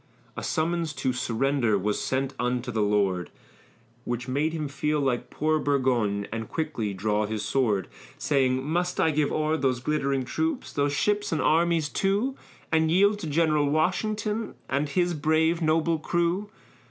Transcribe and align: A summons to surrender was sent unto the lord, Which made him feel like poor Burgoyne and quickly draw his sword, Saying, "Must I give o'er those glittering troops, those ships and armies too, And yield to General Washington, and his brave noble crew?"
A 0.35 0.41
summons 0.41 0.93
to 0.93 1.13
surrender 1.13 1.77
was 1.77 2.01
sent 2.01 2.33
unto 2.39 2.71
the 2.71 2.81
lord, 2.81 3.29
Which 4.03 4.27
made 4.27 4.51
him 4.51 4.67
feel 4.67 4.99
like 4.99 5.29
poor 5.29 5.59
Burgoyne 5.59 6.25
and 6.31 6.49
quickly 6.49 6.91
draw 6.95 7.27
his 7.27 7.45
sword, 7.45 7.87
Saying, 8.17 8.67
"Must 8.67 8.99
I 8.99 9.11
give 9.11 9.31
o'er 9.31 9.57
those 9.57 9.79
glittering 9.79 10.25
troops, 10.25 10.73
those 10.73 10.93
ships 10.93 11.31
and 11.31 11.39
armies 11.39 11.87
too, 11.87 12.35
And 12.71 12.89
yield 12.89 13.19
to 13.19 13.27
General 13.27 13.69
Washington, 13.69 14.55
and 14.67 14.89
his 14.89 15.13
brave 15.13 15.61
noble 15.61 15.99
crew?" 15.99 16.49